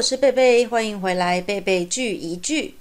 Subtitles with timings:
[0.00, 2.74] 我是贝贝，欢迎回来，贝贝聚一聚。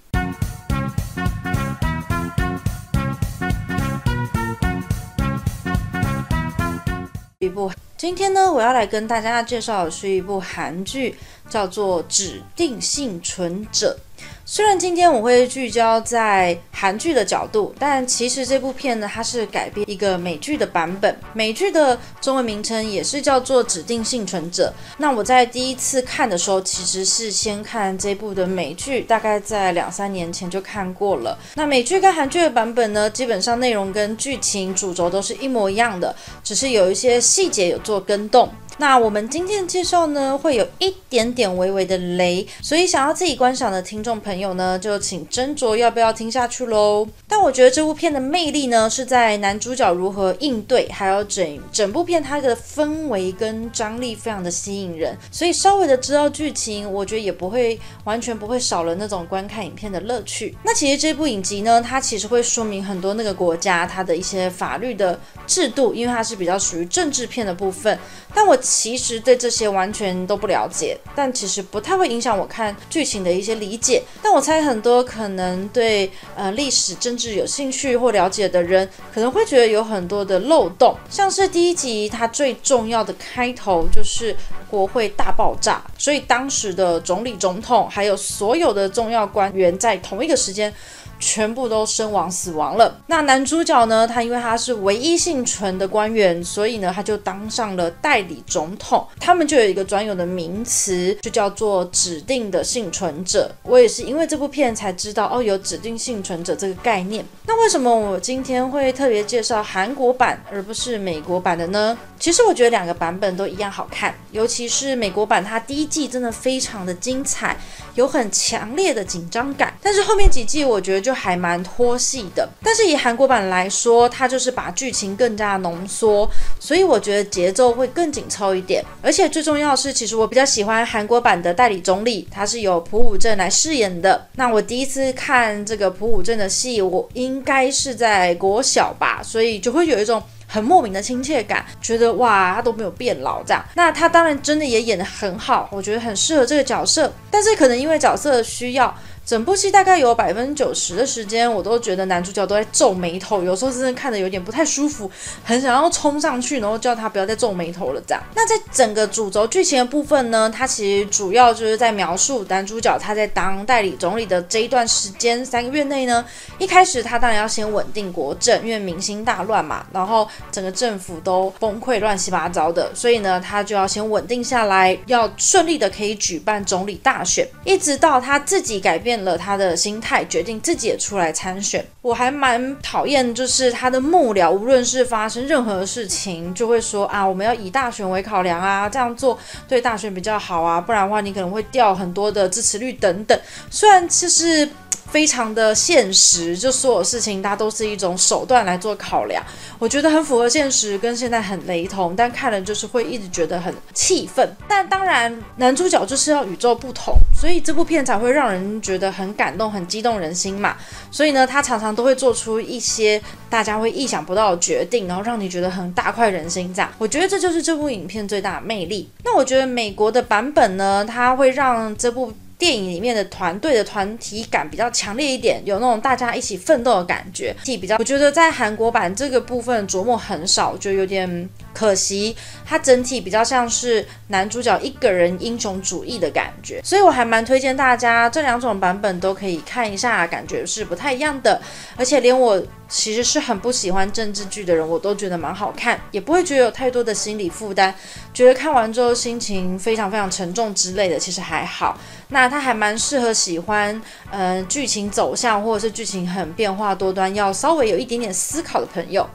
[7.39, 11.13] 一部，今天呢，我要来跟大家介绍的是一部韩剧，
[11.49, 13.99] 叫做《指定幸存者》。
[14.45, 21.15] 虽然今天我会聚焦在韩剧的角度，但其实这部片呢，它是改编一个美剧的版本。
[21.33, 24.73] 美剧的中文名称也是叫做《指定幸存者》。
[24.97, 31.37] 那我在第一次看的时候，其实是先看这部的美剧，大概在两三年前就看过了。
[31.53, 38.49] 那美剧跟韩剧的版本呢，基本上内容跟剧情主轴都是一模一样的，只是有一些细节有做更动。
[38.79, 47.05] 那我们今天的介绍呢，会有一点点微微的雷，所以想要自己观赏的听众朋友呢，就请斟酌要不要听下去喽。
[47.27, 60.55] 但我觉得这部片的魅力呢，是在男主角如何应对，还有整整部片它的氛围跟张力非常的吸引人，所以稍微的知道剧情，我觉得也不会完全不会少了那种观看影片的乐趣。
[60.63, 67.99] 那其实这部影集呢，它其实会说明很多那个国家它的一些法律的制度，因为它是比较属于政治片的部分，
[68.33, 68.57] 但我。
[68.69, 74.03] 其实对这些完全都不了解，但其实不太会影响我看剧情的一些理解。
[74.21, 84.35] 但我猜很多可能对呃历史政治有兴趣或了解的人，可能会觉得有很多的漏洞，像是第一集它最重要的开头就是
[84.69, 90.71] 国会大爆炸，所以当时的总理、总统还有所有的重要官员在同一个时间。
[91.19, 92.99] 全部都身亡死亡了。
[93.07, 94.07] 那男主角呢？
[94.07, 99.05] 他因为他是唯一幸存的官员，所以呢，他就当上了代理总统。
[99.19, 103.51] 他们就有一个专有的名词，就叫做指定的幸存者。
[103.63, 107.23] 我也是因为这部片才知道哦，有指定幸存者这个概念。
[107.45, 111.97] 那为什么我今天会特别介绍韩国版而不是美国版的呢？
[112.19, 117.57] 其实我觉得两个版本都一样好看，尤其是美国版，它第一季真的非常的精彩，
[117.95, 119.73] 有很强烈的紧张感。
[119.81, 122.47] 但是后面几季我觉得就就还蛮拖戏的。
[122.63, 128.85] 但是以韩国版来说，它就是把剧情更加浓缩，所以我觉得节奏会更紧凑一点。
[129.01, 134.27] 而且最重要的是，其实我比较喜欢韩国版的代理总理，他是由朴武镇来饰演的。
[134.35, 140.21] 那我第一次看这个朴武镇的戏，我应该是在国小吧，所以就会有一种。
[140.51, 143.63] 很莫名的亲切感，觉得哇，他都没有变老这样。
[143.75, 147.13] 那他当然真的也演得很好，我觉得很适合这个角色。
[147.29, 148.91] 但是可能因为角色的需要。
[149.29, 155.07] 整部戏大概有百分之九十的时间，我都觉得男主角都在皱眉头，有时候真的看的有点不太舒服，
[155.43, 158.01] 很想要冲上去，然后叫他不要再皱眉头了。
[158.07, 166.25] 这样，那在整个主轴剧情的部分呢，它其实主要就是在描述男主角他在当代理总理的这一段时间，三个月内呢，
[166.57, 179.18] 一开始他当然要先稳定国政，因为民心大乱嘛，然后整个政府都崩溃，乱七八糟的，所以呢，他就要先稳定下来，要顺利的可以举办总理大选，一直到他自己改变。
[179.23, 181.85] 了他的心态，决定自己也出来参选。
[182.01, 189.37] 我还蛮讨厌，就是他的幕僚，无论是发生任何事情，就会说啊，我们要以大选为考量啊，这样做
[189.67, 193.39] 对大选比较好啊，不然的话你可能会掉很多的支持率等等。
[193.69, 194.67] 虽然就是。
[195.11, 199.43] 非常的现实，就所有事情它都是一种手段来做考量，
[199.79, 204.47] 我觉得很符合现实，跟现在很雷同，但看了就是会一直觉得很气愤。
[204.67, 210.75] 但当然，男主角就是要与众不同，所以这部片才会让人觉得很感动、很激动人心嘛。
[211.09, 216.73] 所以呢，他常常都会做出一些大家会意想不到的决定，然后让你觉得很大快人心。
[216.73, 219.09] 这样，我觉得这就是这部影片最大的魅力。
[219.23, 222.31] 那我觉得美国的版本呢，它会让这部。
[222.59, 227.55] 电影里面的团队的团体感比较强烈一点，有那种大家一起奋斗的感觉。
[227.63, 232.35] 比较，我觉得在韩国版这个部分琢磨很少，就有点可惜。
[232.65, 241.59] 它整体比较像是男主角一个人英雄主义的感觉，所以我还蛮推荐大家这两种版本都可以看一下，感觉是不太一样的。
[241.97, 247.91] 而且连我其实是很不喜欢政治剧的人，我都觉得蛮好看，也不会觉得有太多的心理负担，
[248.33, 251.97] 觉得看完之后心情非常非常沉重之类的，其实还好。
[252.27, 253.99] 那它还蛮适合喜欢，
[254.29, 259.27] 嗯，剧情走向或者是剧情很变化多端，要稍微有一点点思考的朋友。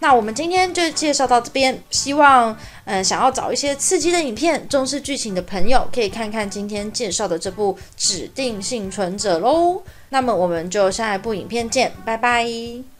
[0.00, 9.82] 那我们今天就介绍到这边，希望，嗯，想要找一些刺激的影片、重视剧情的朋友，可以看看今天介绍的这部《指定幸存者》喽。
[10.10, 12.97] 那么我们就下一部影片见，拜拜。